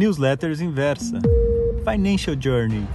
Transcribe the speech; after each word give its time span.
Newsletters 0.00 0.62
Inversa. 0.62 1.20
Financial 1.84 2.34
Journey. 2.34 2.86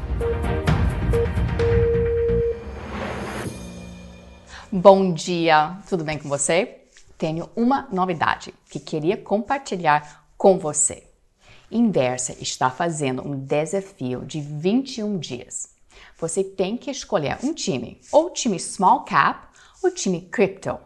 Bom 4.72 5.14
dia, 5.14 5.78
tudo 5.88 6.04
bem 6.04 6.18
com 6.18 6.28
você? 6.28 6.80
Tenho 7.16 7.48
uma 7.56 7.88
novidade 7.92 8.56
que 8.72 8.80
queria 8.80 9.16
compartilhar 9.16 10.26
com 10.36 10.58
você. 10.58 11.04
Inversa 11.70 12.36
está 12.42 12.72
fazendo 12.72 13.22
um 13.22 13.38
desafio 13.38 14.26
de 14.26 14.42
21 14.42 15.20
dias. 15.20 15.76
Você 16.18 16.44
tem 16.44 16.76
que 16.76 16.90
escolher 16.90 17.38
um 17.44 17.54
time, 17.54 18.02
ou 18.12 18.32
time 18.32 18.60
small 18.60 19.04
cap 19.04 19.48
ou 19.84 19.92
time 19.92 20.22
crypto. 20.22 20.80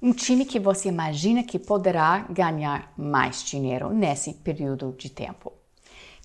Um 0.00 0.12
time 0.12 0.44
que 0.44 0.60
você 0.60 0.90
imagina 0.90 1.42
que 1.42 1.58
poderá 1.58 2.18
ganhar 2.28 2.92
mais 2.98 3.42
dinheiro 3.42 3.88
nesse 3.94 4.34
período 4.34 4.94
de 4.98 5.08
tempo. 5.08 5.54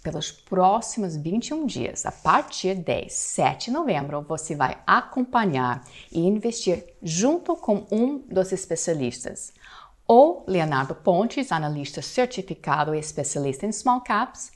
Pelos 0.03 0.30
próximos 0.30 1.16
21 1.16 1.66
dias, 1.66 2.05
a 2.05 2.11
partir 2.11 2.75
de 2.75 3.07
7 3.07 3.66
de 3.66 3.71
novembro, 3.71 4.21
você 4.27 4.55
vai 4.55 4.77
acompanhar 4.85 5.85
e 6.11 6.20
investir 6.20 6.84
junto 7.02 7.55
com 7.55 7.88
um 7.89 8.17
dos 8.17 8.52
especialistas, 8.52 9.53
ou 10.05 10.44
Leonardo 10.49 10.94
Pontes, 10.94 11.49
analista 11.49 12.02
certificado 12.02 12.94
e 12.94 12.99
especialista 12.99 13.66
em 13.66 13.72
small 13.72 14.02
caps, 14.02 14.52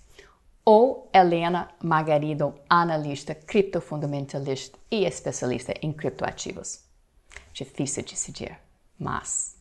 ou 0.65 1.09
Helena 1.13 1.69
Margarido, 1.81 2.53
analista 2.69 3.33
criptofundamentalista 3.33 4.77
e 4.91 5.05
especialista 5.05 5.73
em 5.81 5.93
criptoativos. 5.93 6.83
Difícil 7.53 8.03
decidir, 8.03 8.64
mas 8.99 9.55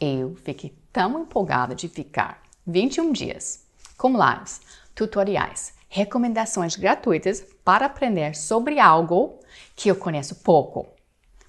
eu 0.00 0.36
fiquei 0.36 0.76
tão 0.92 1.22
empolgada 1.22 1.74
de 1.74 1.88
ficar 1.88 2.42
21 2.66 3.12
dias 3.12 3.64
com 3.96 4.12
lives, 4.12 4.60
tutoriais, 4.94 5.74
recomendações 5.88 6.76
gratuitas 6.76 7.44
para 7.64 7.86
aprender 7.86 8.34
sobre 8.36 8.78
algo 8.78 9.40
que 9.74 9.88
eu 9.88 9.96
conheço 9.96 10.36
pouco, 10.36 10.86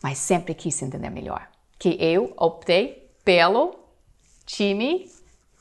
mas 0.02 0.18
sempre 0.18 0.54
quis 0.54 0.82
entender 0.82 1.10
melhor. 1.10 1.48
Que 1.78 1.98
eu 2.00 2.34
optei 2.38 3.12
pelo 3.24 3.76
time 4.46 5.12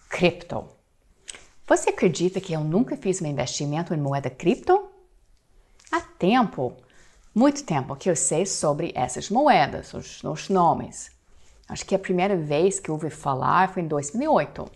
cripto. 0.08 0.69
Você 1.67 1.91
acredita 1.91 2.41
que 2.41 2.53
eu 2.53 2.61
nunca 2.61 2.97
fiz 2.97 3.20
um 3.20 3.27
investimento 3.27 3.92
em 3.92 3.98
moeda 3.98 4.30
cripto? 4.30 4.89
Há 5.91 6.01
tempo, 6.01 6.77
muito 7.34 7.64
tempo 7.64 7.97
que 7.97 8.08
eu 8.08 8.14
sei 8.14 8.47
sobre 8.47 8.92
essas 8.95 9.28
moedas, 9.30 9.92
os, 9.92 10.23
os 10.23 10.48
nomes. 10.48 11.11
Acho 11.69 11.84
que 11.84 11.95
a 11.95 11.98
primeira 11.98 12.36
vez 12.36 12.78
que 12.78 12.91
ouvi 12.91 13.11
falar 13.11 13.72
foi 13.72 13.83
em 13.83 13.89
2008. 13.89 14.70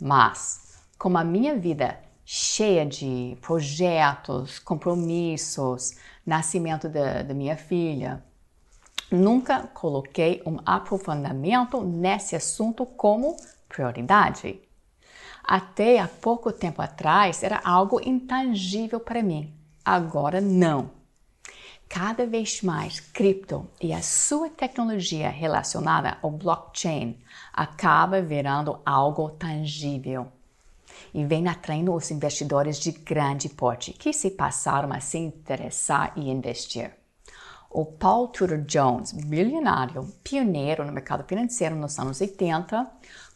Mas, 0.00 0.78
como 0.98 1.18
a 1.18 1.24
minha 1.24 1.56
vida 1.56 1.98
cheia 2.24 2.84
de 2.84 3.36
projetos, 3.40 4.58
compromissos, 4.58 5.96
nascimento 6.26 6.88
da, 6.88 7.22
da 7.22 7.34
minha 7.34 7.56
filha, 7.56 8.22
nunca 9.10 9.62
coloquei 9.68 10.42
um 10.44 10.58
aprofundamento 10.66 11.82
nesse 11.82 12.36
assunto 12.36 12.84
como 12.84 13.36
prioridade 13.68 14.60
até 15.48 15.98
há 15.98 16.06
pouco 16.06 16.52
tempo 16.52 16.82
atrás 16.82 17.42
era 17.42 17.58
algo 17.64 17.98
intangível 18.04 19.00
para 19.00 19.22
mim. 19.22 19.54
Agora 19.82 20.42
não. 20.42 20.97
Cada 21.88 22.26
vez 22.26 22.60
mais, 22.60 23.00
cripto 23.00 23.66
e 23.80 23.94
a 23.94 24.02
sua 24.02 24.50
tecnologia 24.50 25.30
relacionada 25.30 26.18
ao 26.20 26.30
blockchain 26.30 27.18
acaba 27.50 28.20
virando 28.20 28.78
algo 28.84 29.30
tangível 29.30 30.30
e 31.14 31.24
vem 31.24 31.48
atraindo 31.48 31.94
os 31.94 32.10
investidores 32.10 32.78
de 32.78 32.92
grande 32.92 33.48
porte 33.48 33.94
que 33.94 34.12
se 34.12 34.30
passaram 34.30 34.92
a 34.92 35.00
se 35.00 35.16
interessar 35.16 36.12
e 36.14 36.28
investir. 36.28 36.92
O 37.70 37.86
Paul 37.86 38.28
Tudor 38.28 38.58
Jones, 38.58 39.12
bilionário, 39.12 40.12
pioneiro 40.22 40.84
no 40.84 40.92
mercado 40.92 41.24
financeiro 41.24 41.74
nos 41.74 41.98
anos 41.98 42.20
80, 42.20 42.86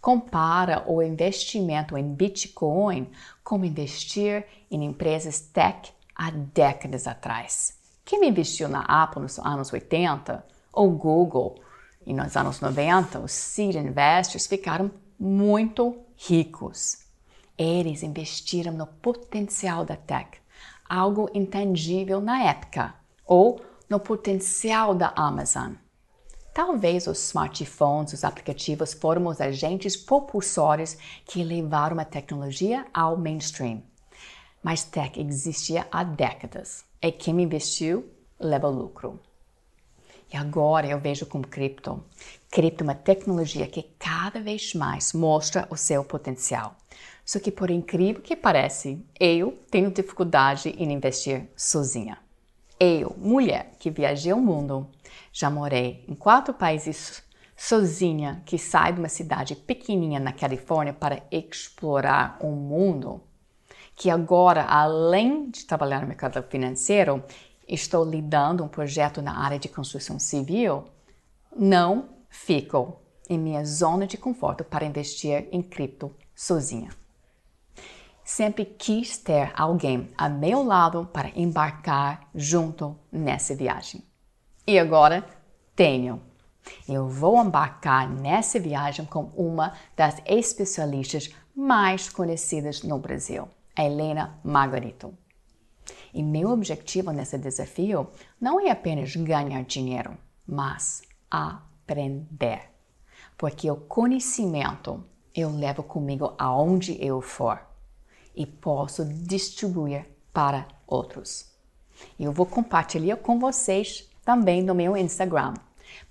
compara 0.00 0.84
o 0.86 1.02
investimento 1.02 1.96
em 1.96 2.14
Bitcoin 2.14 3.10
como 3.42 3.64
investir 3.64 4.46
em 4.70 4.84
empresas 4.84 5.40
tech 5.40 5.90
há 6.14 6.30
décadas 6.30 7.06
atrás. 7.06 7.81
Quem 8.04 8.28
investiu 8.28 8.68
na 8.68 8.80
Apple 8.80 9.22
nos 9.22 9.38
anos 9.38 9.72
80 9.72 10.44
ou 10.72 10.90
Google 10.90 11.62
e 12.04 12.12
nos 12.12 12.36
anos 12.36 12.60
90, 12.60 13.20
os 13.20 13.30
seed 13.32 13.76
investors 13.76 14.46
ficaram 14.46 14.90
muito 15.18 15.96
ricos. 16.16 16.98
Eles 17.56 18.02
investiram 18.02 18.72
no 18.72 18.86
potencial 18.86 19.84
da 19.84 19.96
tech, 19.96 20.40
algo 20.88 21.30
intangível 21.32 22.20
na 22.20 22.42
época, 22.42 22.92
ou 23.24 23.60
no 23.88 24.00
potencial 24.00 24.94
da 24.94 25.12
Amazon. 25.14 25.74
Talvez 26.52 27.06
os 27.06 27.24
smartphones, 27.28 28.12
os 28.12 28.24
aplicativos 28.24 28.92
foram 28.92 29.26
os 29.26 29.40
agentes 29.40 29.96
propulsores 29.96 30.98
que 31.24 31.44
levaram 31.44 31.98
a 31.98 32.04
tecnologia 32.04 32.84
ao 32.92 33.16
mainstream. 33.16 33.82
Mas 34.62 34.82
tech 34.82 35.18
existia 35.20 35.86
há 35.90 36.02
décadas 36.04 36.84
e 37.02 37.10
quem 37.10 37.42
investiu 37.42 38.08
leva 38.38 38.68
lucro. 38.68 39.18
E 40.32 40.36
agora 40.36 40.86
eu 40.86 40.98
vejo 40.98 41.26
com 41.26 41.42
cripto. 41.42 42.02
Cripto 42.50 42.84
é 42.84 42.86
uma 42.86 42.94
tecnologia 42.94 43.66
que 43.66 43.82
cada 43.98 44.40
vez 44.40 44.72
mais 44.72 45.12
mostra 45.12 45.66
o 45.68 45.76
seu 45.76 46.04
potencial. 46.04 46.76
Só 47.24 47.38
que, 47.38 47.50
por 47.50 47.70
incrível 47.70 48.22
que 48.22 48.34
pareça, 48.34 48.96
eu 49.20 49.58
tenho 49.70 49.90
dificuldade 49.90 50.70
em 50.70 50.92
investir 50.92 51.48
sozinha. 51.56 52.18
Eu, 52.80 53.14
mulher 53.18 53.72
que 53.78 53.90
viajei 53.90 54.32
o 54.32 54.40
mundo, 54.40 54.88
já 55.32 55.50
morei 55.50 56.04
em 56.08 56.14
quatro 56.14 56.54
países 56.54 57.22
sozinha, 57.56 58.42
que 58.46 58.58
sai 58.58 58.92
de 58.92 58.98
uma 58.98 59.08
cidade 59.08 59.54
pequenininha 59.54 60.18
na 60.18 60.32
Califórnia 60.32 60.92
para 60.92 61.22
explorar 61.30 62.38
o 62.40 62.50
mundo, 62.50 63.22
que 63.94 64.10
agora, 64.10 64.64
além 64.64 65.50
de 65.50 65.64
trabalhar 65.64 66.00
no 66.00 66.06
mercado 66.06 66.42
financeiro, 66.42 67.22
estou 67.68 68.04
lidando 68.04 68.64
um 68.64 68.68
projeto 68.68 69.22
na 69.22 69.38
área 69.38 69.58
de 69.58 69.68
construção 69.68 70.18
civil, 70.18 70.84
não 71.56 72.08
fico 72.28 73.00
em 73.28 73.38
minha 73.38 73.64
zona 73.64 74.06
de 74.06 74.16
conforto 74.16 74.64
para 74.64 74.84
investir 74.84 75.48
em 75.52 75.62
cripto 75.62 76.14
sozinha. 76.34 76.90
Sempre 78.24 78.64
quis 78.64 79.18
ter 79.18 79.52
alguém 79.56 80.08
a 80.16 80.28
meu 80.28 80.62
lado 80.62 81.08
para 81.12 81.30
embarcar 81.34 82.28
junto 82.34 82.96
nessa 83.10 83.54
viagem. 83.54 84.02
E 84.66 84.78
agora 84.78 85.26
tenho. 85.74 86.22
Eu 86.88 87.08
vou 87.08 87.42
embarcar 87.42 88.08
nessa 88.08 88.60
viagem 88.60 89.04
com 89.04 89.24
uma 89.36 89.72
das 89.96 90.22
especialistas 90.24 91.34
mais 91.54 92.08
conhecidas 92.08 92.82
no 92.82 92.98
Brasil, 92.98 93.48
a 93.76 93.84
Helena 93.84 94.38
Margarito. 94.44 95.16
E 96.14 96.22
meu 96.22 96.50
objetivo 96.50 97.10
nesse 97.10 97.38
desafio 97.38 98.08
não 98.40 98.60
é 98.60 98.70
apenas 98.70 99.14
ganhar 99.16 99.62
dinheiro, 99.64 100.16
mas 100.46 101.02
aprender. 101.30 102.70
Porque 103.36 103.70
o 103.70 103.76
conhecimento 103.76 105.02
eu 105.34 105.50
levo 105.50 105.82
comigo 105.82 106.34
aonde 106.38 107.02
eu 107.04 107.20
for 107.20 107.60
e 108.36 108.46
posso 108.46 109.04
distribuir 109.04 110.06
para 110.32 110.66
outros. 110.86 111.50
Eu 112.18 112.32
vou 112.32 112.46
compartilhar 112.46 113.16
com 113.16 113.38
vocês 113.38 114.08
também 114.24 114.62
no 114.62 114.74
meu 114.74 114.96
Instagram. 114.96 115.54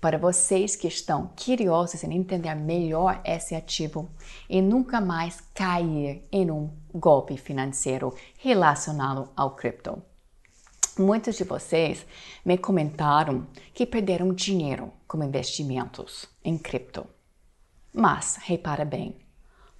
Para 0.00 0.18
vocês 0.18 0.74
que 0.76 0.88
estão 0.88 1.30
curiosos 1.36 2.02
em 2.04 2.12
entender 2.14 2.54
melhor 2.54 3.20
esse 3.24 3.54
ativo 3.54 4.10
e 4.48 4.60
nunca 4.60 5.00
mais 5.00 5.40
cair 5.54 6.26
em 6.30 6.50
um 6.50 6.70
golpe 6.94 7.36
financeiro 7.36 8.14
relacionado 8.38 9.30
ao 9.36 9.54
cripto. 9.54 10.02
Muitos 10.98 11.36
de 11.36 11.44
vocês 11.44 12.04
me 12.44 12.58
comentaram 12.58 13.46
que 13.72 13.86
perderam 13.86 14.34
dinheiro 14.34 14.92
com 15.08 15.22
investimentos 15.22 16.26
em 16.44 16.58
cripto. 16.58 17.06
Mas, 17.94 18.36
repara 18.42 18.84
bem, 18.84 19.16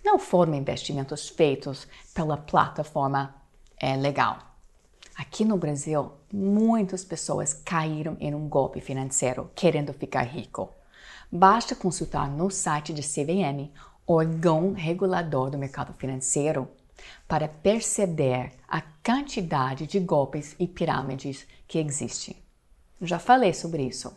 não 0.05 0.19
foram 0.19 0.55
investimentos 0.55 1.29
feitos 1.29 1.87
pela 2.15 2.37
plataforma 2.37 3.35
é, 3.77 3.97
legal 3.97 4.52
Aqui 5.15 5.45
no 5.45 5.59
Brasil, 5.59 6.13
muitas 6.33 7.05
pessoas 7.05 7.53
caíram 7.53 8.17
em 8.19 8.35
um 8.35 8.49
golpe 8.49 8.81
financeiro 8.81 9.51
querendo 9.55 9.93
ficar 9.93 10.23
rico. 10.23 10.71
Basta 11.31 11.75
consultar 11.75 12.31
no 12.31 12.51
site 12.51 12.95
de 12.95 13.03
CVM, 13.03 13.71
órgão 14.07 14.73
regulador 14.73 15.51
do 15.51 15.59
mercado 15.59 15.93
financeiro, 15.93 16.69
para 17.29 17.47
perceber 17.47 18.53
a 18.67 18.81
quantidade 18.81 19.87
de 19.87 20.01
golpes 20.01 20.57
e 20.59 20.67
pirâmides 20.67 21.47
que 21.69 21.79
existem. 21.79 22.37
Já 23.01 23.19
falei 23.19 23.53
sobre 23.53 23.83
isso. 23.83 24.17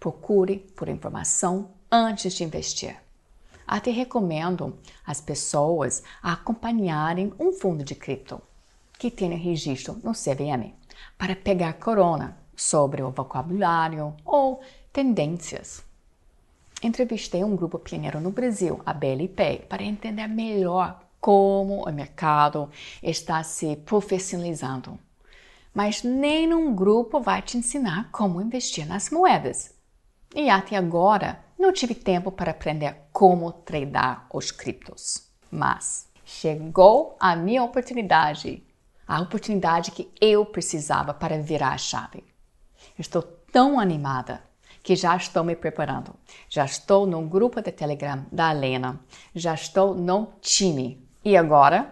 Procure 0.00 0.58
por 0.76 0.88
informação 0.88 1.70
antes 1.90 2.34
de 2.34 2.42
investir. 2.42 2.96
Até 3.66 3.90
recomendo 3.90 4.78
as 5.06 5.20
pessoas 5.20 6.02
acompanharem 6.22 7.32
um 7.38 7.52
fundo 7.52 7.84
de 7.84 7.94
cripto 7.94 8.42
que 8.98 9.10
tenha 9.10 9.36
registro 9.36 9.98
no 10.02 10.12
CVM 10.12 10.74
para 11.18 11.36
pegar 11.36 11.74
corona 11.74 12.36
sobre 12.56 13.02
o 13.02 13.10
vocabulário 13.10 14.14
ou 14.24 14.60
tendências. 14.92 15.84
Entrevistei 16.82 17.42
um 17.42 17.56
grupo 17.56 17.78
pioneiro 17.78 18.20
no 18.20 18.30
Brasil, 18.30 18.80
a 18.84 18.92
BLP, 18.92 19.64
para 19.68 19.82
entender 19.82 20.28
melhor 20.28 21.00
como 21.20 21.88
o 21.88 21.92
mercado 21.92 22.70
está 23.02 23.42
se 23.42 23.76
profissionalizando. 23.76 24.98
Mas 25.72 26.02
nenhum 26.02 26.74
grupo 26.74 27.20
vai 27.20 27.40
te 27.40 27.56
ensinar 27.56 28.10
como 28.12 28.40
investir 28.40 28.86
nas 28.86 29.08
moedas. 29.08 29.74
E 30.34 30.50
até 30.50 30.76
agora 30.76 31.42
não 31.58 31.72
tive 31.72 31.94
tempo 31.94 32.30
para 32.30 32.50
aprender 32.50 32.94
como 33.12 33.50
tradar 33.50 34.26
os 34.32 34.50
criptos. 34.50 35.26
Mas 35.50 36.06
chegou 36.24 37.16
a 37.18 37.34
minha 37.34 37.64
oportunidade, 37.64 38.62
a 39.06 39.20
oportunidade 39.20 39.90
que 39.90 40.10
eu 40.20 40.44
precisava 40.44 41.12
para 41.12 41.40
virar 41.40 41.72
a 41.72 41.78
chave. 41.78 42.24
Estou 42.98 43.22
tão 43.22 43.78
animada 43.78 44.42
que 44.82 44.94
já 44.94 45.16
estou 45.16 45.42
me 45.42 45.56
preparando. 45.56 46.14
Já 46.48 46.64
estou 46.64 47.06
no 47.06 47.22
grupo 47.22 47.60
de 47.62 47.72
Telegram 47.72 48.26
da 48.30 48.50
Helena, 48.50 49.00
já 49.34 49.54
estou 49.54 49.94
no 49.94 50.34
time 50.40 51.02
e 51.24 51.38
agora, 51.38 51.90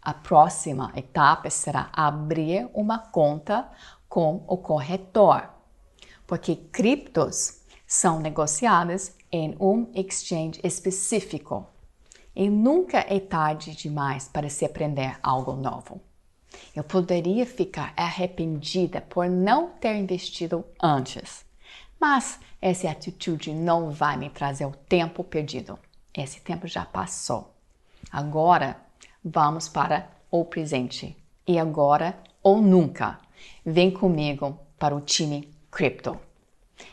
a 0.00 0.14
próxima 0.14 0.90
etapa 0.96 1.50
será 1.50 1.90
abrir 1.92 2.68
uma 2.72 2.98
conta 2.98 3.68
com 4.08 4.42
o 4.48 4.56
corretor, 4.56 5.48
porque 6.26 6.56
criptos 6.56 7.60
são 7.86 8.18
negociadas 8.18 9.14
em 9.30 9.54
um 9.60 9.90
exchange 9.94 10.58
específico. 10.64 11.66
E 12.34 12.48
nunca 12.48 13.04
é 13.06 13.20
tarde 13.20 13.76
demais 13.76 14.26
para 14.26 14.48
se 14.48 14.64
aprender 14.64 15.18
algo 15.22 15.52
novo. 15.52 16.00
Eu 16.74 16.84
poderia 16.84 17.44
ficar 17.44 17.92
arrependida 17.96 19.00
por 19.00 19.28
não 19.28 19.70
ter 19.70 19.96
investido 19.96 20.64
antes, 20.82 21.44
mas 22.00 22.40
essa 22.60 22.90
atitude 22.90 23.52
não 23.52 23.90
vai 23.90 24.16
me 24.16 24.30
trazer 24.30 24.66
o 24.66 24.72
tempo 24.72 25.22
perdido. 25.22 25.78
Esse 26.14 26.40
tempo 26.40 26.66
já 26.66 26.84
passou. 26.84 27.54
Agora 28.10 28.76
vamos 29.24 29.68
para 29.68 30.10
o 30.30 30.44
presente. 30.44 31.16
E 31.46 31.58
agora 31.58 32.18
ou 32.42 32.60
nunca. 32.60 33.18
Vem 33.64 33.90
comigo 33.90 34.58
para 34.78 34.94
o 34.94 35.00
time 35.00 35.48
Crypto. 35.70 36.18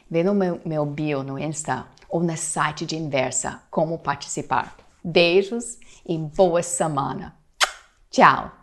Vê 0.09 0.23
no 0.23 0.33
meu, 0.33 0.61
meu 0.65 0.85
bio 0.85 1.23
no 1.23 1.37
Insta 1.37 1.87
ou 2.07 2.23
no 2.23 2.37
site 2.37 2.85
de 2.85 2.95
Inversa 2.95 3.61
como 3.69 3.99
participar. 3.99 4.75
Beijos 5.03 5.77
e 6.05 6.17
boa 6.17 6.63
semana. 6.63 7.35
Tchau! 8.09 8.58